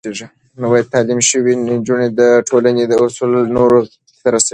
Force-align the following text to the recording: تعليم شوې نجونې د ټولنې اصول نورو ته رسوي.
تعليم 0.93 1.19
شوې 1.29 1.53
نجونې 1.69 2.07
د 2.19 2.21
ټولنې 2.47 2.83
اصول 3.05 3.31
نورو 3.55 3.79
ته 4.21 4.27
رسوي. 4.33 4.49